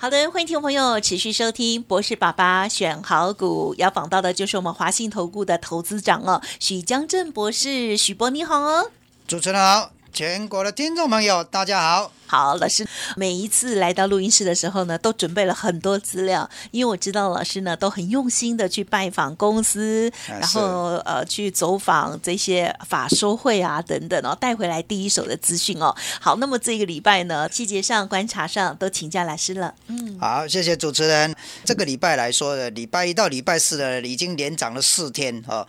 [0.00, 8.92] 好的，欢迎听众朋友持续收听博士爸爸选好股，要访到的就是我们华信投顾的投资长哦，许江正博士，许博你好哦，
[9.26, 12.12] 主持人好，全国的听众朋友大家好。
[12.28, 25.94] 好，老师每一次来到录音室的时候呢，都准备了很多资料，因为我知道老师呢都很用心的去拜访公司，然后呃去走访这些法收会啊等等哦，带回来第一手的资讯哦。
[26.20, 29.74] 好，那么这个礼拜呢，细节上观察上都请教老师了。
[29.86, 31.34] 嗯，好，谢谢主持人。
[31.64, 35.66] 这个礼拜来说的，礼拜一到礼拜四呢，已经连涨了四天哦，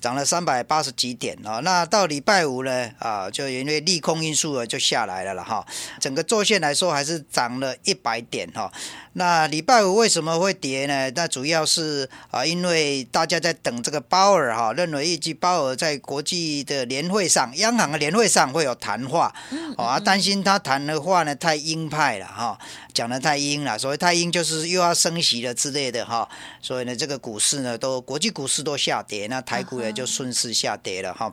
[0.00, 1.60] 涨了三百八十几点哦。
[1.64, 5.66] 那到礼拜五呢，啊，就因为利空因素啊，就下来了了哈。
[6.00, 8.72] 整个周线来说，还是涨了一百点哈。
[9.18, 11.10] 那礼拜五为什么会跌呢？
[11.14, 19.34] 那主要是啊，因为大家在等这个鲍尔哈，认为预计鲍尔在国际的年会上，央行的年会上会有谈话，
[19.78, 22.58] 啊，担心他谈的话呢太鹰派了哈，
[22.92, 26.28] 讲的太鹰了，所以太鹰就是又要升息了之类的哈，
[26.60, 31.32] 所以呢，这个股市呢都国际股市都下跌，那台股也就顺势下跌了哈。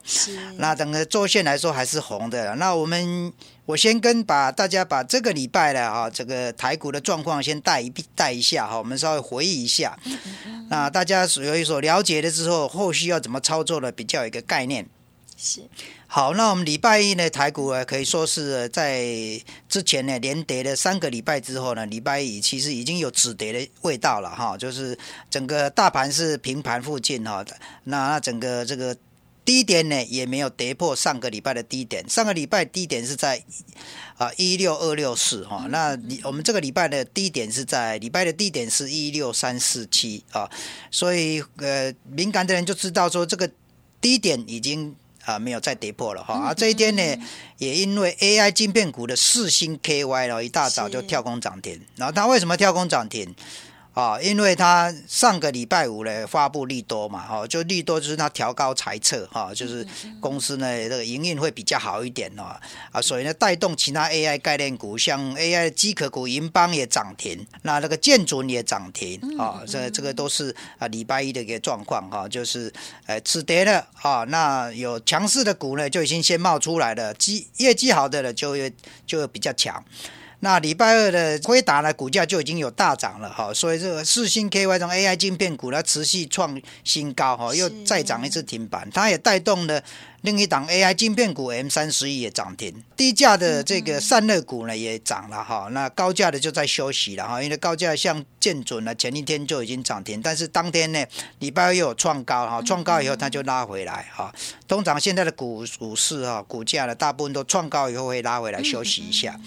[0.55, 3.33] 那整个周线来说还是红的，那我们。
[3.65, 9.97] 我先跟把大家把这个礼拜的哈这个台股的状况先带一带一下哈，我们稍微回忆一下，
[10.69, 14.87] 那大家有一所了解了之后，后续要怎么操作的比较有一个概念。
[15.35, 15.61] 是
[16.07, 19.03] 好，那我们礼拜一呢台股呢可以说是在
[19.67, 24.97] 之前呢连跌了三个礼拜之后呢，礼拜一其实已经有止跌的味道了哈，就是
[25.29, 27.43] 整个大盘是平盘附近哈，
[27.85, 28.95] 那那整个这个。
[29.45, 33.43] 低点呢也没有跌破上个礼拜的低点，上个礼拜低点是在
[34.17, 40.49] 啊一六二六四哈，那我们这个礼拜的低点是在礼拜的低点是一六三四七啊，
[40.89, 43.49] 所以呃敏感的人就知道说这个
[43.99, 44.95] 低点已经
[45.25, 47.01] 啊没有再跌破了哈，啊这一天呢
[47.57, 53.35] 也因为 AI 晶片股的四星 KY 然后一大早就跳空涨停，然后它为什么跳空涨停？
[53.93, 59.85] 啊，因为他上个礼拜五呢发布利多嘛，哈，就利多就是他调高财测，哈，就是
[60.19, 62.59] 公司呢这个营运会比较好一点哦，
[62.91, 72.73] 啊，所以呢带动其他 AI 概念股，像 AI 机壳股银邦也涨停，那那个建准也涨停，啊，这这个都是啊礼拜一的一个状况哈，就是
[73.05, 78.55] 呃止跌了啊，那有强势的股呢就已经先冒出来了，绩业绩好的呢就
[79.05, 79.85] 就比较强。
[80.43, 89.81] 那礼拜二的辉达呢，股价就已经有大涨了哈，所以这个四星 KY 这种 AI 晶片股呢，持续创新高哈，又再涨一次停板，它也带动了
[90.23, 101.01] 另一档 AI 晶片股 M 三十一也涨停，低价的这个散热股呢也涨了哈，那高价的就在休息了哈，因为高价像建准呢，前一天就已经涨停，但是当天呢
[101.39, 104.29] 礼拜二又有创高哈，创高以后它就拉回来哈，
[104.67, 109.39] 通常现在的股股市哈，股价呢大部分都创高以后会拉回来休息一下。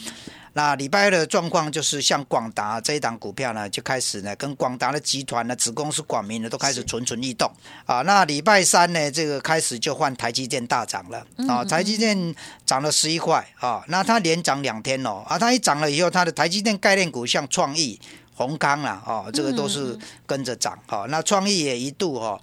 [0.57, 7.47] 那礼拜二的状况就是像广达这一档股票呢，就开始呢跟广达的集团呢子公司广明呢都开始蠢蠢欲动
[7.85, 8.01] 啊。
[8.01, 12.35] 那礼拜三呢，这个开始就换台积电大涨了啊，台积电
[12.65, 18.01] 涨了十一块啊，那它连涨两天哦啊，它一涨了以后，它的台积电概念股像创意。
[18.37, 22.41] 宏康啦，哦，这个都是跟着涨，哈，那创意也一度哈，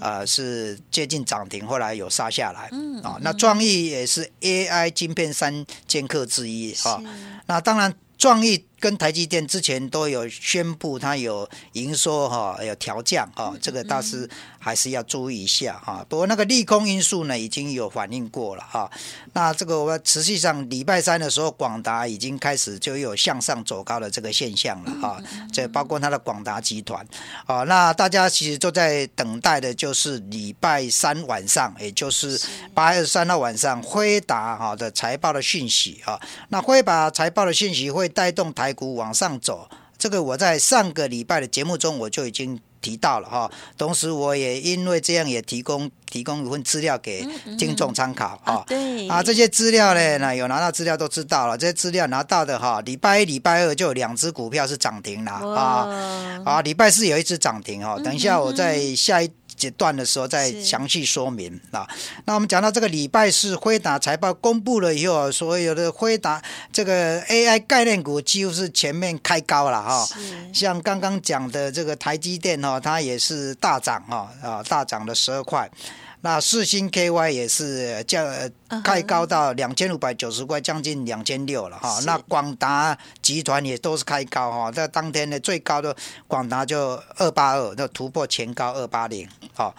[0.00, 2.68] 呃是接近涨停，后来有杀下来，
[3.04, 7.00] 哦，那创意也是 AI 晶片三剑客之一，哈，
[7.46, 8.64] 那当然创意。
[8.84, 14.28] 跟台积电之前都有宣布，它有营收哈，有调降哈，这个倒是
[14.58, 16.04] 还是要注意一下哈。
[16.06, 18.90] 不过那个利空因素呢，已经有反映过了哈。
[19.32, 25.18] 那这个我持续上礼拜三的时候，广达已经开始就有向上走高的这个现象了哈。
[25.50, 27.02] 这包括它的广达集团
[27.46, 32.38] 啊，那大家其实都在等待的就是礼拜三晚上，也就是
[32.74, 36.20] 八月三号晚上，辉达哈的财报的讯息啊。
[36.50, 38.73] 那辉达财报的讯息会带动台。
[38.74, 43.50] 股往上走，这个我在上个礼拜的节目中我就已经提到了哈。
[43.78, 47.26] 同时，我也因为这样也提供提供一份资料给
[47.58, 48.62] 听众参考啊。
[48.66, 51.56] 对啊，这些资料呢，那有拿到资料都知道了。
[51.56, 56.60] 这些资料拿到的哈，礼拜一、礼拜二就有两只股票是涨停了啊啊！
[56.62, 57.98] 礼拜四有一只涨停哈。
[58.04, 59.30] 等一下，我在下一。
[59.56, 61.88] 阶段的时候再详细说明啊。
[62.26, 66.42] 那我们讲到这个礼拜四辉达财报公布了以后，所有的辉达
[66.72, 70.06] 这个 AI 概念股几乎是全面开高了哈。
[70.52, 75.70] 像刚刚讲的这个台积电哈，它也是大涨哈啊，大涨了十二块。
[76.20, 78.26] 那四星 KY 也是降
[78.82, 82.00] 开高到两千五百九十块，将近两千六了哈。
[82.06, 85.94] 那广达集团也都是开高哈，在当天的最高的
[86.26, 89.74] 广达就二八二，那突破前高二八零哈。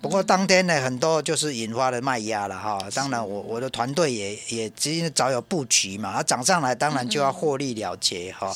[0.00, 2.78] 不过当天呢，很多就是引发了卖压了哈。
[2.94, 8.50] 当然我我的团队也也直接早有布局嘛，它涨上来当然就要获利了结哈。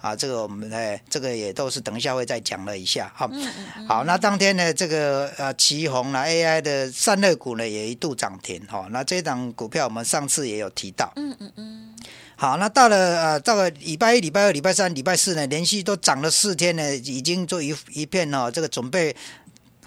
[0.00, 3.28] 啊，这个我们哎，这个也都是等一下会再讲了一下哈。
[3.86, 6.88] 好，那当天呢，这个呃旗红了 AI 的。
[6.90, 11.12] 散热股呢也一度涨停哈，那这档股票我们上次也有提到。
[11.16, 11.94] 嗯嗯嗯。
[12.36, 19.14] 好，那到了呃，到了礼拜一、礼拜二、礼拜三、礼拜四呢，连续都涨了四天呢，已经做一一片哦，这个准备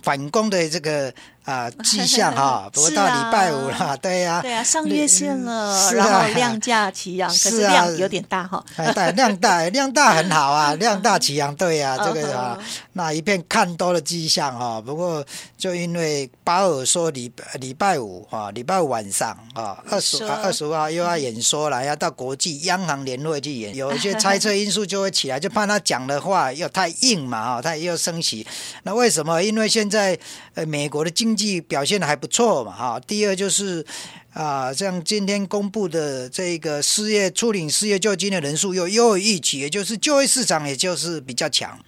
[0.01, 1.13] 反攻的这个。
[1.43, 12.57] 啊，迹象哈， 不过到礼拜五了，对呀，对呀，上月线了，然后量价齐扬，可是量有点大哈，对，量大， 量大很好啊，量大齐扬，对呀，这个啊，
[12.93, 15.25] 那一片看多的迹象哈，不过
[15.57, 28.45] 就因为巴尔说礼礼拜五哈，礼拜五晚上啊，二十二十五号又要演说了，要到国际央行年会去演， 有一些猜测因素就会起来，就怕他讲的话又太硬嘛，哈，他又升息，
[28.83, 29.41] 那为什么？
[29.41, 30.17] 因为现在
[30.53, 32.99] 呃，美国的经经济表现的还不错嘛，哈。
[32.99, 33.85] 第二就是
[34.33, 41.79] 啊，像今天公布的这个失业处领失业救济金的人数又又一起，也就是就业市场也就是比较强。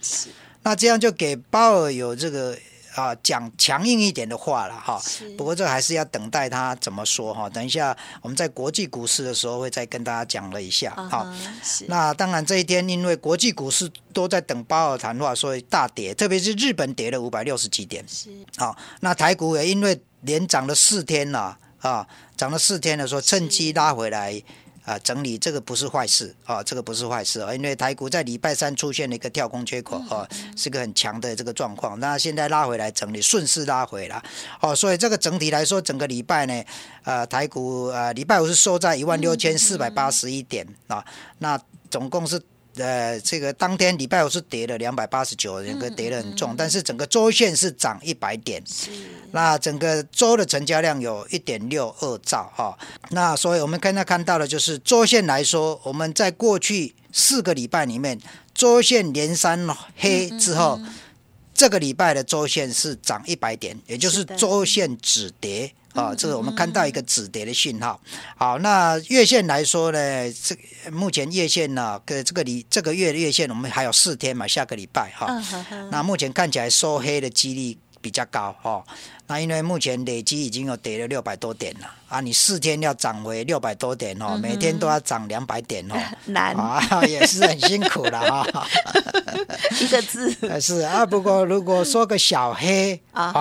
[0.62, 2.56] 那这样就给鲍尔有这个
[2.94, 5.00] 啊讲强硬一点的话了哈。
[5.36, 7.48] 不过这还是要等待他怎么说哈。
[7.50, 10.94] 等一下我们在国际股市的时候会再跟大家讲了一下。
[11.10, 11.26] 好，
[11.88, 13.90] 那当然这一天因为国际股市。
[14.14, 18.04] 都在等鲍尔谈话，所以大跌，特别是日本跌了五百六十几点。
[18.06, 22.06] 是，好，那台股也因为连涨了四天了，啊，
[22.36, 24.40] 涨了四天的时候，趁机拉回来，
[24.84, 34.22] 啊，整理，这个不是坏事，啊，这个不是坏事啊，因为台股在礼拜三出现了一个跳空缺口，啊，是个很强的这个状况，那现在拉回来整理，顺势拉回了，
[34.60, 36.64] 哦，所以这个整体来说，整个礼拜呢，
[37.04, 41.04] 呃，台股呃，礼拜五是收在一万六千四百八十一点啊，
[41.38, 41.58] 那
[41.90, 42.40] 总共是。
[42.76, 48.62] 呃，这个当天礼拜五是跌了两百八十九，整个跌得很重，但是整个周线是涨一百点，
[49.30, 52.76] 那整个周的成交量有一点六二兆哈，
[53.10, 58.18] 那所以我们刚才看到的就是周线来说，我们在过去四个礼拜里面，
[58.54, 60.80] 周线连三黑之后，
[61.54, 65.72] 这个礼拜的周线是涨一百点，也就是周线止跌。
[65.94, 68.00] 啊，这个我们看到一个止跌的讯号。
[68.36, 70.56] 好，那月线来说呢，这
[70.90, 75.40] 目前月线呢，跟这个礼这个月的月线，我们还有四天嘛，下个礼拜哈。
[75.90, 78.84] 那目前看起来收黑的几率比较高哦。
[79.26, 81.90] 那因为目前累积已经有跌了六百多点了。
[82.10, 85.96] 啊，你四天要涨回六百多点哦，每天都要涨两百点哦，
[86.26, 88.46] 难啊， 也是很辛苦的哈。
[89.80, 90.30] 一个字
[90.60, 93.32] 是啊，不过如果说个小黑啊，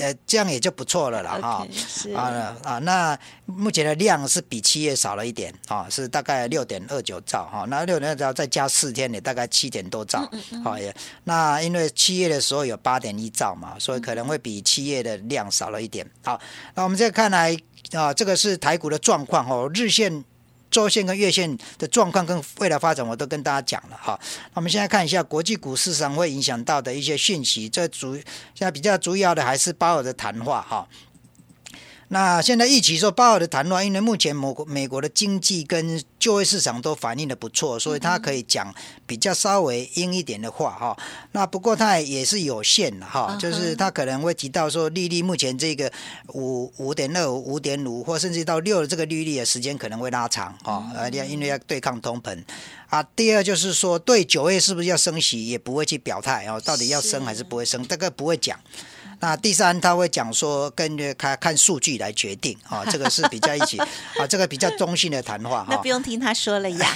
[0.00, 1.66] 呃，这样也就不错了啦哈。
[2.14, 7.64] 啊啊，那目前的量是比七月少了一点啊，是大概六点二九兆哈。
[7.70, 10.28] 那六点二兆再加四天，也大概七点多兆。
[10.62, 10.94] 好也，
[11.24, 16.08] 那因为七月的时候有八点一兆嘛，所以可能会比七月的量少了一点。
[16.24, 16.40] 好，
[16.74, 17.54] 那我们再看来。
[17.92, 20.22] 啊，这个是台股的状况哦，日线、
[20.70, 24.18] 周线跟月线的状况跟未来发展，我都跟大家讲了哈。
[24.52, 30.86] 那我们现在看一下国际股市上会影响到的一些讯息，这主现在比较主要的还是鲍尔的谈话哈。
[32.10, 38.74] 那现在一起说鲍尔的谈话，因为目前美国美国的经济跟就业市场都反映的不错，所以他可以讲
[39.06, 40.96] 比较稍微硬一点的话哈。
[41.32, 45.92] 那不过他也是有限的哈，就是他可能会提到说利率目前这个
[46.32, 52.42] 五五点二五、五点五或甚至到六的这个利率的时间可能会拉长哈，呃，因为要对抗通膨
[52.88, 53.02] 啊。
[53.14, 58.58] 第二就是说对九月是不是要升息也不会去表态哦，到底要升还是不会升，这个不会讲。
[59.20, 65.66] 那第三，他会讲说，跟着看看数据来决定啊， 这个是比较一起啊，这个比较中性的谈话。
[65.70, 66.86] 那不用听他说了呀。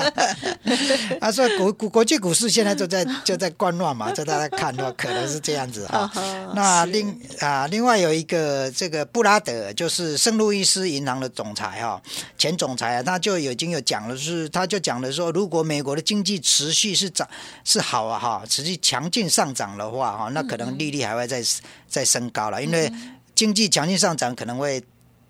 [1.18, 6.10] 他说国国国际股市现在就在就在观望嘛，就大家看的话，可能是这样子哈。
[6.54, 12.00] 那另啊，另外有一个这个布拉德，就是圣路易斯银行的总裁哈，
[12.36, 17.26] 前总裁啊，他就已经有讲了，是他就讲了说，如果美国的经济持续是涨
[17.64, 21.29] 是好啊哈，持续强劲上涨的话哈，那可能利率还会。
[21.30, 21.42] 在
[21.88, 22.92] 在升高了，因为
[23.34, 24.82] 经济强劲上涨，可能会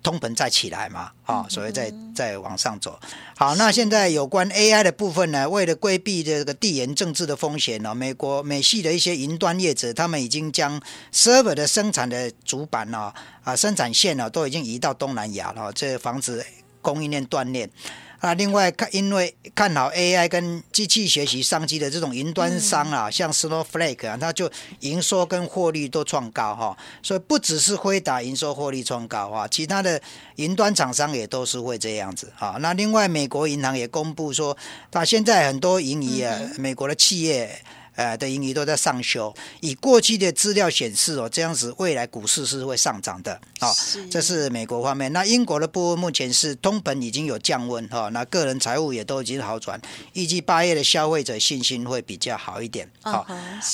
[0.03, 2.99] 通膨再起来嘛，啊，所以再再往上走。
[3.37, 10.81] 好，那现在有关 AI 的部分呢，为了规避这个地缘政治的风险呢，美国美系的一些云端业者，他们已经将
[11.13, 16.43] server 的生产的主板呢，啊，生产线呢，都已经移到东南亚了，这防止
[16.81, 17.69] 供应链断裂。
[18.21, 24.49] 啊，另外看，因为看好 AI 跟机器学习商机的这种云端商啊，像 Snowflake 啊，它就
[24.81, 29.99] 营收跟获利都创高哈，所以不只是辉达营收获利创高啊，其他的
[30.35, 32.57] 云端厂商也都是会这样子啊。
[32.59, 34.55] 那另外，美国银行也公布说，
[34.91, 37.59] 它现在很多盈余啊，美国的企业。
[38.01, 43.71] 呃的盈余都在上修，以过去的资料显示哦，这样子未来股市是会上涨的啊。
[44.09, 45.13] 这是美国方面。
[45.13, 49.79] 那英国的部分目前是通膨已经有降温哈，那个人财务也都已经好转，
[50.13, 52.89] 预计八月的消费者信心会比较好一点。
[53.01, 53.25] 好，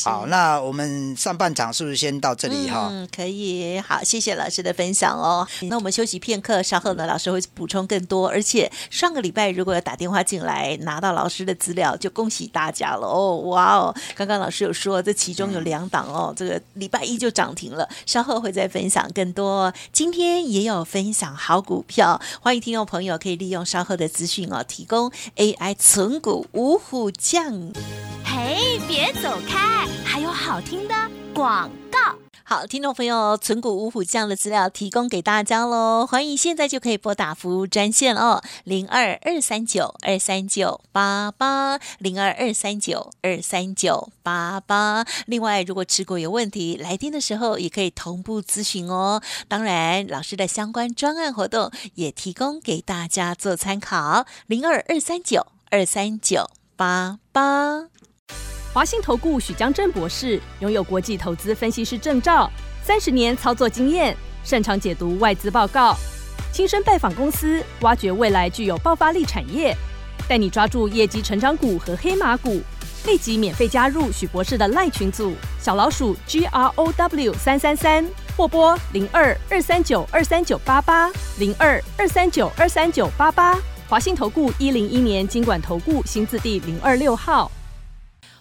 [0.03, 2.89] 好，那我们上半场是不是先到这里哈？
[2.91, 3.79] 嗯，可以。
[3.79, 5.48] 好，谢谢老师的分享哦。
[5.63, 8.27] 那我们休息片刻，稍后呢，老师会补充更多。
[8.27, 13.38] 而且上个礼拜如果要打电话进来拿到老师的资料，就恭喜大家了哦！
[13.46, 13.96] 哇哦。
[14.18, 19.72] 刚刚老师有说，这其中有两档哦，这个礼拜一就涨停了，稍后会再分享更多。
[19.94, 27.72] 今天也有分享好股票，欢迎听众朋友可以利用稍后的资讯哦，提供 AI 存股五虎将。
[28.26, 30.96] 嘿，别走开，还有好听的
[31.36, 32.26] 广告。
[32.50, 45.06] 好，听众朋友，存股五虎将的资料提供给大家喽，欢迎现在就可以拨打服务专线哦，零二二三九二三九八八零二二三九二三九八八。
[45.25, 49.22] 另外，如果持股有问题，来电的时候也可以同步咨询哦。
[49.50, 57.89] 当然，老师的相关专案活动也提供给大家做参考，零二二三九二三九八八。
[58.77, 62.48] 华信投顾许江正博士拥有国际投资分析师证照，
[62.84, 65.98] 三十年操作经验，擅长解读外资报告，
[66.51, 69.75] 亲身拜访公司，挖掘未来具有爆发力产业，
[70.27, 72.62] 带你抓住业绩成长股和黑马股。
[73.07, 83.57] 立即免费加入许博士的赖群组，小老鼠 G R O W 三三三，或拨零二二三九二三九八八零二二三九二三九八八。
[83.89, 87.51] 华信投顾一零一年经管投顾新字第零二六号。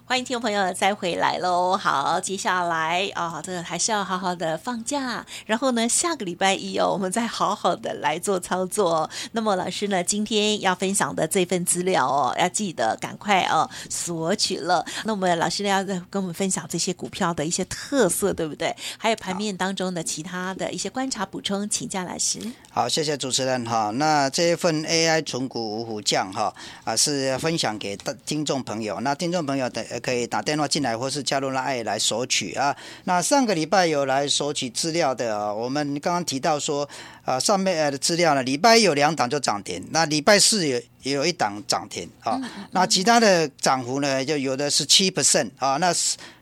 [0.08, 1.76] 欢迎听众朋友再回来喽！
[1.76, 9.10] 好，接下来啊，这个还是要好好的放假，然后呢，下个礼拜一哦，我们再好好的来做操作。
[9.32, 14.86] 那么老师呢，今天要分享的这份资料哦，要记得赶快哦索取了。
[15.04, 18.76] 那我们老师呢要再跟我们分享这些股票的一些特色，对不对？
[18.96, 22.38] 还有盘面当中的其他的一些观察补充，请教老师。
[22.70, 23.90] 好，谢谢主持人哈。
[23.94, 29.00] 那这一份 AI 纯股五虎将哈啊，是分享给听众朋友。
[29.00, 29.84] 那听众朋友的。
[30.00, 32.76] 可以打电话进来，或是加入拉爱来索取啊。
[33.04, 36.88] 那上个礼拜有来索取资料的啊，我们刚刚提到说，
[37.24, 42.40] 啊上面的资料呢，礼拜一有两档就涨停，那礼拜四有也有一档涨停啊。
[42.72, 45.92] 那其他的涨幅呢，就有的是七 percent 啊，那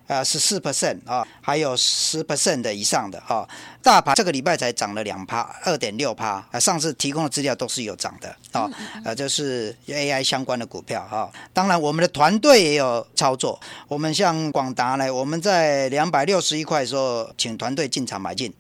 [0.06, 0.12] 是。
[0.12, 3.48] 啊，十四 percent 啊，还有十 percent 的以上的哈，
[3.82, 6.60] 大盘这个礼拜才涨了两趴，二点六趴啊。
[6.60, 8.70] 上次提供的资料都是有涨的啊，
[9.04, 11.30] 呃，就是 AI 相关的股票哈。
[11.52, 13.58] 当然，我们的团队也有操作。
[13.88, 18.52] 我们像广达呢，我们在两百六十一块的时候，请团队进场买进。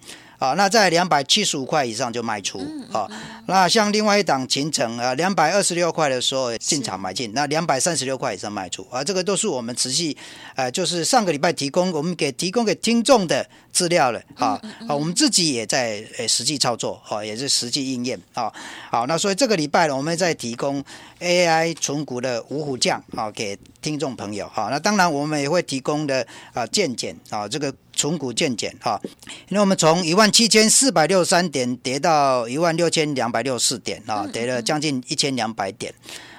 [0.44, 2.60] 啊，那在两百七十五块以上就卖出
[2.92, 3.08] 啊。
[3.46, 9.02] 那像另外一档秦城啊，两百二十六块的时候进场买进，那两百三十六块以上卖出啊。
[9.02, 10.14] 这个都是我们持续，
[10.54, 14.60] 呃，就是上个礼拜提供我们给提供给听众的资料了啊。
[14.86, 18.52] 啊，我们自己也在呃实际操作啊，也是实际应验啊。
[18.90, 20.84] 好，那所以这个礼拜呢，我们在提供
[21.20, 24.68] AI 纯股的五虎将啊给听众朋友啊。
[24.70, 27.74] 那当然我们也会提供的啊见解啊这个。
[27.96, 29.00] 从股见减哈，
[29.48, 35.94] 因为我们从一万七千四百六十三点跌到一万六千两百六十四点啊，跌了将近一千两百点。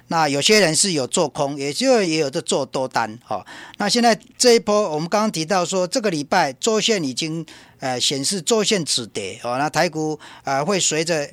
[0.07, 3.43] 那有些人是有做空，也就也有的做多单哈。
[3.77, 7.43] 那现在这一波，我们刚刚提到说，这个礼拜周线已经
[7.79, 9.57] 呃显示周线止跌哦。
[9.57, 11.27] 那台股啊会随着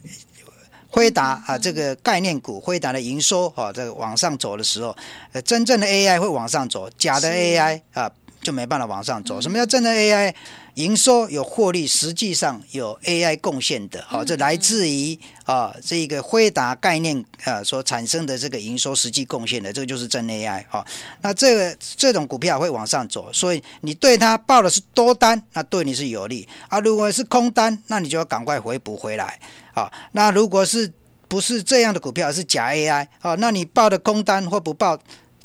[0.88, 4.96] 辉达啊这个概念股辉达的营收哦这个往上走的时候，
[5.32, 8.10] 呃真正的 AI 会往上走，假的 AI 啊。
[8.42, 9.40] 就没办法往上走。
[9.40, 10.34] 什么叫真的 AI
[10.74, 11.86] 营收有获利？
[11.86, 20.84] 实际上有 AI 贡献的，好，这来自于啊这个辉达概念啊所产生的这个营收实际贡献的，这个就是真 AI 啊。
[21.20, 26.80] 那这个这种股票会往上走，所以你对它报的是多单，那对你是有利啊。
[26.80, 29.38] 如果是空单，那你就要赶快回补回来
[29.74, 29.92] 啊。
[30.12, 30.90] 那如果是
[31.28, 34.98] 不是这样的股票，是假 AI 啊，那你报的空单或不报？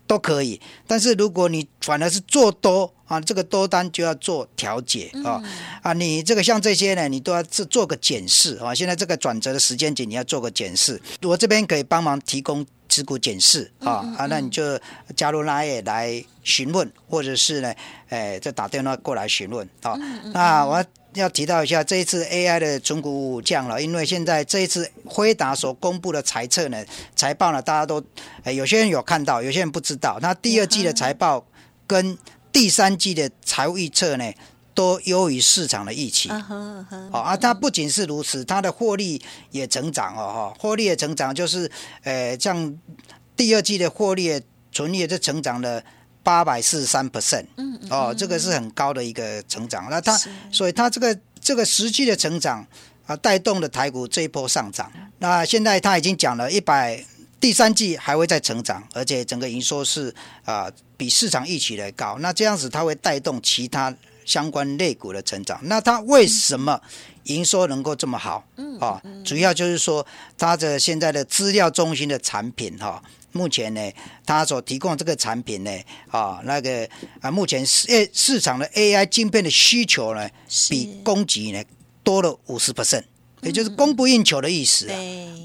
[0.08, 5.42] 都可以，但是如果你反而是做多啊，这个多单就要做调节啊
[5.82, 8.74] 啊，你这个像这些呢，你都要做做个检视啊。
[8.74, 14.80] 现在这个转折的时间点，你要做个检视，我这边可以帮忙提供持股检视啊啊，那你就
[15.16, 17.74] 加入拉也来询问，或者是呢，
[18.10, 19.96] 哎，再打电话过来询问啊。
[20.34, 20.84] 那我
[21.18, 26.84] 要提到一下，这一次 AI 的存股降了，因为现在这一次辉达所公布的财测呢，
[27.16, 28.04] 财报呢，大家都，
[28.44, 30.18] 呃，有些人有看到，有些人不知道。
[30.22, 31.46] 那第二季的财报
[31.86, 32.18] 跟
[32.52, 34.34] 第三季的财务预测呢，
[34.74, 36.30] 都优于市场的预期。
[36.30, 39.22] 哦啊，它不仅是如此，它的获利
[39.52, 41.70] 也成长哦，哈，获利也成长就是，
[42.04, 42.78] 呃，像
[43.36, 45.84] 第二季的获利纯利是成长了。
[46.28, 49.88] 八百四十三 percent，嗯，哦，这个是很高的一个成长。
[49.90, 50.20] 那它，
[50.52, 52.68] 所以它这个这个实际的成长
[53.06, 54.92] 啊，带动了台股这一波上涨。
[55.20, 57.02] 那现在它已经讲了一百，
[57.40, 62.18] 第三季还会再成长，而且整个营收是啊比市场预期的高。
[62.20, 65.58] 那这样子它会带动其他相关类股的成长。
[65.64, 66.82] 那它为什么
[67.24, 68.46] 营收能够这么好？
[68.58, 70.06] 嗯，啊，主要就是说
[70.38, 73.02] 它的现在的资料中心的产品哈。
[73.38, 73.92] 目前呢，
[74.26, 75.72] 它所提供这个产品呢，
[76.10, 76.90] 啊，那个
[77.22, 80.28] 啊，目前市市场的 AI 晶片的需求呢，
[80.70, 81.64] 比供给呢
[82.04, 83.04] 多了五十 percent，
[83.42, 84.98] 也就是供不应求的意思啊。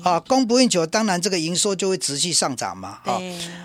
[0.03, 2.99] 啊，供不应求，当然这个营收就会持续上涨嘛。
[3.05, 3.21] 啊，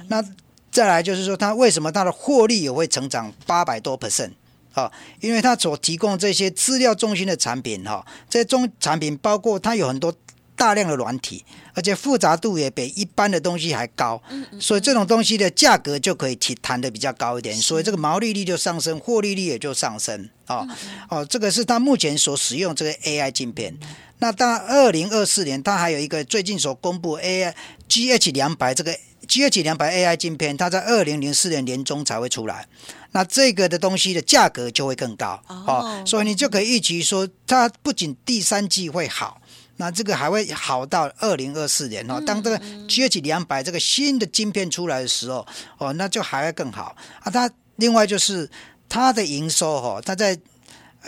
[0.10, 0.22] 那
[0.70, 4.32] 再来就是说，它为什么它的获利也会成长八百多 percent？
[4.74, 4.92] 啊，
[5.22, 10.14] 因为它所提供这些资料中心的产品哈，这些中产品包括它有很多。
[10.58, 11.46] 大量的软体，
[11.76, 14.22] 而且复杂度也比一般的东西还高，
[14.60, 20.68] 所以这种东西的价格就可以提谈的比较高一点，所以这个毛利率就上升，获利率也就上升哦。
[21.10, 23.78] 哦，这个是他目前所使用这个 AI 镜片。
[24.20, 27.54] 那到二零二四年，它还有一个最近所公布 AI
[27.88, 28.92] GH 两百这个
[29.28, 32.66] GH 两百 AI 镜片，它在二零零四年年中才会出来。
[33.12, 39.40] 那这个的东西的价格就会更高哦，所以你就可以预期说，它不仅第三季会好。
[39.78, 45.46] 那这个还会好到二零二四年哦，当这个 G H 两百这个新的晶片出来的时候
[45.78, 47.32] 哦，那就还会更好啊。
[47.32, 48.50] 它另外就是
[48.90, 50.38] 它的营收哈，它在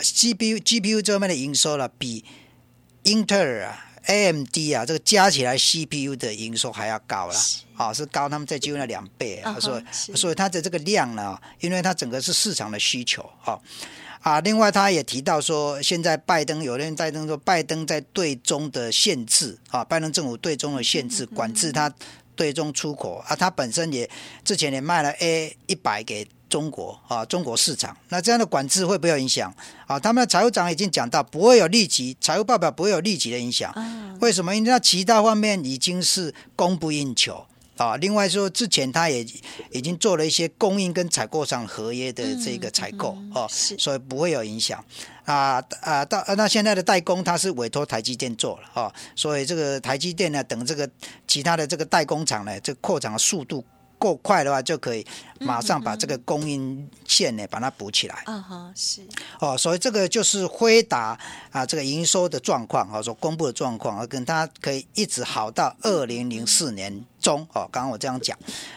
[0.00, 2.24] G P U G P U 这面的营收了，比
[3.02, 7.34] 英特尔啊、A M D 啊这个加起来 C P U 的营收还要高了
[7.76, 9.58] 啊，是高他们在几乎那两倍啊。
[9.58, 13.60] 所以所以它的这个量呢，因为它整个是市场的需求哈。
[14.20, 21.90] 啊，另外他也提到说，现在拜登有人拜登说，拜登在对中的限制啊，拜登政府对中的限制管制他
[22.36, 24.08] 对中出口啊，他本身也
[24.44, 29.54] 之前也卖了 A 一百给中国啊，中国市场，那这样的管制会不会有影响
[29.86, 29.98] 啊？
[29.98, 33.74] 他们的财务长已经讲到，不会有立即财务报表不会有立即的影响，
[34.20, 34.54] 为什么？
[34.54, 37.46] 因为它其他方面已经是供不应求。
[37.80, 39.26] 啊，另外说，之前他也
[39.72, 44.84] 已经做了一些供应跟采购上合约的这个采购哦，所以不会有影响
[45.24, 46.04] 啊啊！
[46.04, 50.86] 到那现在的代工，他是委托台积电做了哦，所以这个台积电呢，等这个
[51.26, 53.64] 其他的这个代工厂呢，这扩展的速度。
[54.00, 55.06] 够快的话，就可以
[55.40, 58.24] 马上把这个供应线呢，把它补起来。
[58.26, 59.02] 嗯哼，是。
[59.38, 61.18] 哦，所以这个就是辉达
[61.52, 67.68] 啊，这个营收的状况啊，所公布的状况啊，跟它可以一直好到二零零四年中哦。
[67.70, 68.36] 刚刚我这样讲，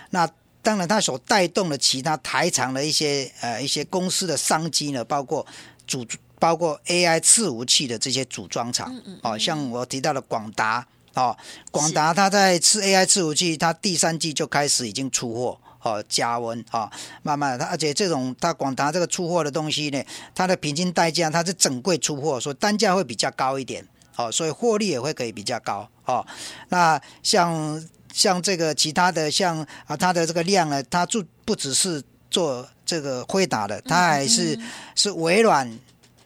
[0.09, 0.29] 那
[0.61, 5.45] 当然它所带动的其他台厂的一些呃一些公司的商机呢，包括
[5.87, 6.05] 组
[6.37, 10.85] 包括 AI 伺服器的这些组装厂，哦，像我提到的广达。
[11.15, 11.37] 哦，
[11.69, 26.25] 广达它在吃 AI 伺服器，它第三季就开始已经出货，哦，加温啊，慢慢的，它而且这种它广达这个出货的东西呢，它的平均代价它是整柜出货，所以单价会比较高一点，哦，所以获利也会可以比较高，哦，
[26.69, 34.57] 那像像这个其他的像啊，它的这个量呢，它就不只是做这个辉达的，它还是
[34.95, 35.79] 是微软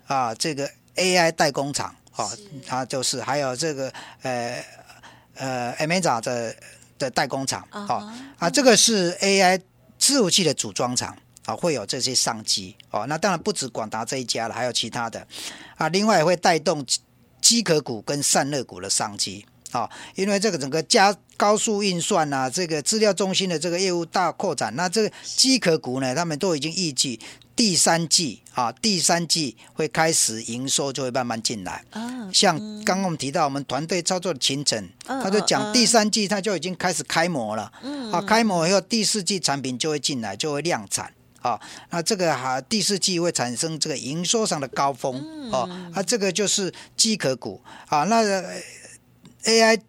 [0.06, 1.93] 啊这个 AI 代工厂。
[2.17, 2.30] 哦，
[2.65, 4.63] 它就是还有这个呃
[5.36, 6.56] 呃 a m a z a 的
[6.97, 9.62] 的代工厂，哦啊，这个是 AI
[9.99, 15.25] 伺服器的组装厂，啊，会有这些商机，哦，那当然不止广达这一家了，还有其他的，
[15.75, 16.84] 啊，另外也会带动
[17.39, 27.19] 机壳股跟散热股的商机，啊，因为这个整个加高速运算啊，这个资料中心的这个业务大扩展，那这个机壳股呢，他们都已经预计。
[27.58, 31.84] 第三季啊，第三季会开始营收就会慢慢进来。
[32.32, 37.72] 像刚刚我们提到我们团队操作的秦晨，他就讲第三季他就已经开始开模了。
[37.82, 41.12] 嗯啊，开模以后第四季产品就会进来，就会量产。
[41.41, 45.15] 啊，那这个哈第四季会产生这个营收上的高峰。
[45.52, 48.04] 哦，啊，这个就是机壳股啊。
[48.04, 48.22] 那
[49.46, 49.80] AI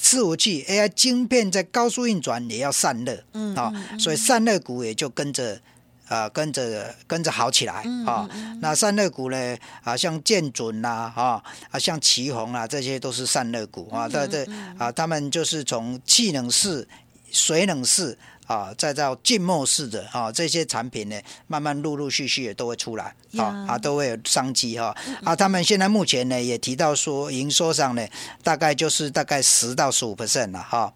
[0.00, 3.22] 伺服器 AI 晶片在高速运转也要散热。
[3.34, 5.60] 嗯，啊，所以散热股也就跟着。
[6.08, 8.28] 啊，跟着跟着好起来啊！
[8.60, 9.56] 那散热股呢？
[9.84, 14.08] 啊，像建准呐，啊啊，像旗宏啊，这些都是散热股啊。
[14.08, 14.46] 这这
[14.78, 16.88] 啊，他们就是从气冷式
[17.30, 18.16] 水冷式
[18.46, 24.96] 啊，再到浸没式的啊，这些产品呢，慢慢陆陆续续也都会出来啊，啊，都会有商机哈。
[25.22, 28.06] 啊，他们现在目前呢也提到说，营收上呢
[28.42, 30.78] 大概就是大概十到十五 percent 了哈。
[30.78, 30.92] 啊，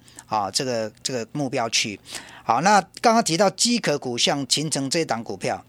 [0.51, 1.99] 这个这个目标区。
[2.45, 5.65] 好，那刚刚提到机壳股，像秦城这档股票，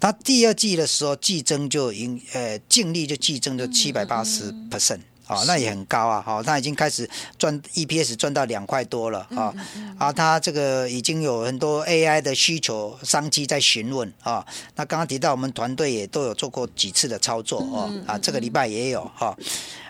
[0.00, 5.00] 它第二季的时候季增就盈呃净利就季增就七百八十 percent。
[5.26, 6.22] 啊，那也很高啊！
[6.24, 7.08] 好，它已经开始
[7.38, 9.54] 赚 EPS 赚到两块多了啊！
[9.98, 14.44] 啊，它这个已经有很多 AI 的需求商机在询问啊。
[14.76, 19.34] 那刚刚提到我们团队也都有做过几次的操作哦，啊，这个礼拜也有哈。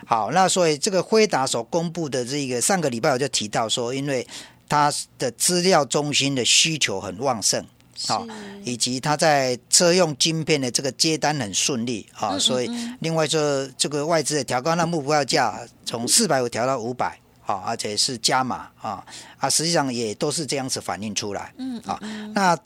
[0.07, 4.25] 好，那所以这个辉达所公布的这个上个礼拜我就提到说，因为
[4.69, 7.65] 它的资料中心的需求很旺盛。
[8.07, 8.27] 好，
[8.63, 19.05] 以及它在车用晶片的这个接单很顺利啊，所以另外说这个外资的调高那目标价从四百五调到五百，好，而且是加码啊
[19.37, 21.97] 啊，实际上也都是这样子反映出来，嗯啊，
[22.33, 22.57] 那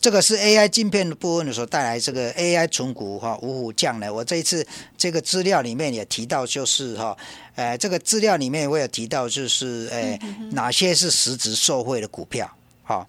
[0.00, 7.16] 这个是 AI 晶片的部分的时候带来这个 AI 存股哈五虎将呢，我这一次这个资料里面也提到就是哈，
[7.56, 10.18] 呃，这个资料里面我有提到就是呃
[10.52, 12.48] 哪些是实质受惠的股票，
[12.84, 13.08] 好。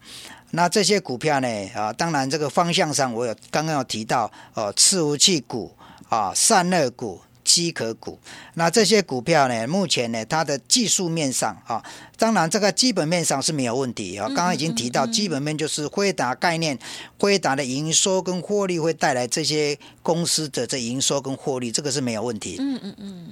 [0.51, 1.47] 那这些股票呢？
[1.75, 5.75] 啊，当然这个方向上，我有刚刚有提到，哦，伺服器股
[6.09, 8.19] 啊，散热股、机壳股。
[8.55, 11.81] 那这些股票呢，目前呢，它的技术面上啊，
[12.17, 14.27] 当然这个基本面上是没有问题啊。
[14.27, 16.77] 刚刚已经提到，基本面就是辉达概念，
[17.17, 22.57] 辉达的营收跟获利会带来这些公司的这营收跟获利，这个是没有问题。
[22.59, 23.27] 嗯嗯嗯。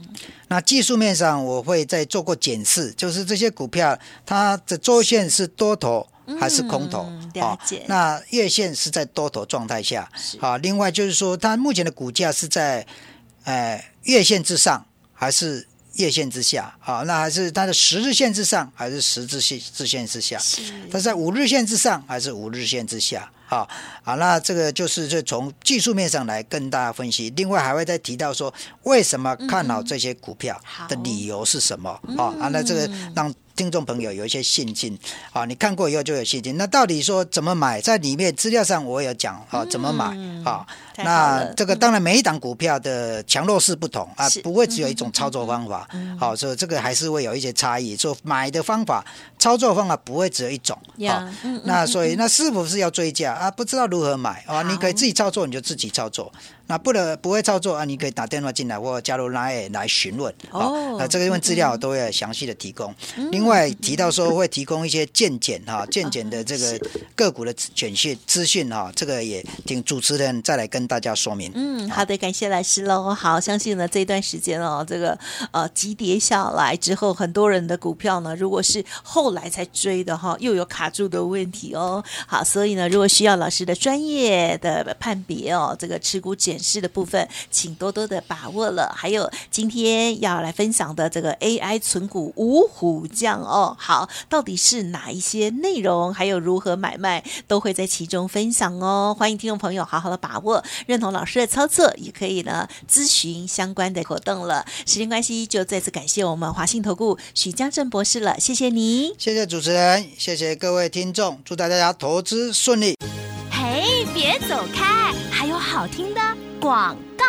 [0.48, 6.08] 那技术面上，我会再做过检视，就是这些股票它的周线是多头。
[6.40, 7.02] 还是空头
[7.40, 7.56] 啊？
[7.86, 10.58] 那月线是在多头状态下，好。
[10.58, 12.84] 另外就是说，它目前的股价是在，
[13.46, 16.76] 呃，月线之上还是月线之下？
[16.80, 20.38] 好，那还是它的十日线之上还是十日线日线之下？
[20.92, 23.32] 它在五日线之上还是五日线之下？
[23.48, 23.70] 好，
[24.04, 27.30] 好，那这个就是这从技术面上来跟大家分析。
[27.38, 28.54] 另外还会再提到说，
[28.84, 31.90] 为什么看好这些股票的理由是什么？
[32.18, 33.34] 啊，啊，那这个让。
[33.56, 34.98] 听众朋友有一些信心
[35.32, 36.58] 啊，你看过以后就有信心。
[36.58, 37.80] 那到底说怎么买？
[37.82, 40.06] 在里面资料上我有讲啊，怎么买
[40.44, 40.66] 啊？
[40.98, 45.88] 那这个当然每一档股票的强弱势不同啊，不会只有一种操作方法。
[46.20, 47.96] 好，所以这个还是会有一些差异。
[47.96, 49.04] 说买的方法、
[49.40, 51.32] 操作方法不会只有一种啊。
[51.64, 53.52] 那所以那是否是要追加啊？
[53.52, 54.62] 不知道如何买啊？
[54.64, 56.32] 你可以自己操作，你就自己操作。
[56.68, 57.86] 那不能不会操作啊？
[57.86, 60.96] 你可以打电话进来或加入 Line 来询问哦。
[60.98, 62.94] 那这个因为资料都会详细的提供。
[63.32, 66.80] 另外提到说会提供一些见检哈，见检的这个
[67.16, 71.52] 个股的选讯资讯哈，这个也请主持人再来跟大家说明。
[71.54, 73.14] 嗯，好的，感谢老师喽。
[73.14, 75.16] 好，相信呢这段时间哦，这个
[75.52, 82.04] 呃急跌下来之后，很多人的股票呢，如果是后来才追的哈，又有卡住的问题哦。
[82.26, 86.55] 好，所以呢，如果需要老师的专业的判别哦，这个持股检。
[86.56, 88.90] 显示的部分，请多多的把握了。
[88.96, 99.14] 还有今天要来分享的这个 AI 存股五虎将哦，好，到底是哪一些内容，还有如何买卖，都会在其中分享哦。
[99.18, 104.66] 欢迎听众朋友好好的把握，认同老师的操作，也可以呢咨询相关的活动了。
[104.86, 112.96] 时间关系，就再次感谢我们华信投顾许家正博士了，谢谢你，谢谢主持人，谢谢各位听众，祝大家投资顺利。
[113.52, 116.45] 嘿，别走开，还有好听的。
[116.60, 117.26] 广告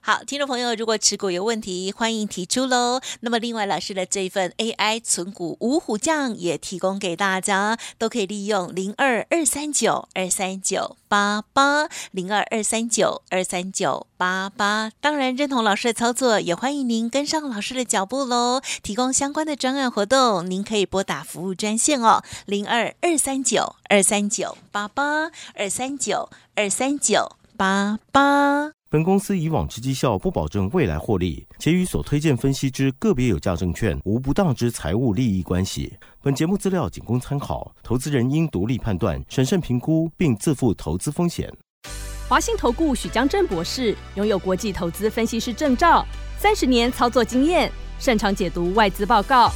[0.00, 2.98] 好，听众朋友，如果持股有问题，欢迎提出喽。
[3.20, 14.90] 那么，另外老师的这一份 AI 存股五虎将也提供给大家，都可以利用零二二三九二三九八八零二二三九二三九八八。
[15.02, 18.62] 当然，认同老师的操作，也欢迎您跟上老师的脚步喽。
[18.82, 28.70] 提供相关的专案活动，您可以拨打服务专线哦，零二二三九二三九八八二三九二三九八八。
[28.88, 35.92] 本公司以往之绩效不保证未来获利，且与所推荐分析之个别有价证券无不当之财务利益关系。
[36.22, 41.52] 本节目资料仅供参考，投资人应独立判断、审慎评估，并自负投资风险。
[42.28, 46.06] 华信投顾许江正博士拥有国际投资分析师证照，
[46.38, 47.68] 三十年操作经验，
[47.98, 49.50] 擅长解读外资报告，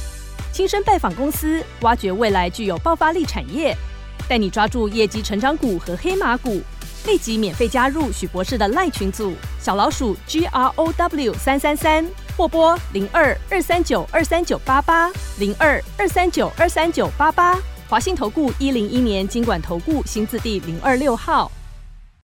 [0.51, 3.73] 亲身拜访公司，挖掘未来具有爆发力产业，
[4.27, 6.61] 带你抓住业绩成长股和黑马股。
[7.05, 12.05] 立即免费加入许博士的赖群组，小老鼠 G R O W 三三三，
[12.37, 17.59] 或拨零二二三九二三九八八零二二三九二三九八八。
[17.89, 21.51] 华信投顾一零一年经管投顾新字第零二六号。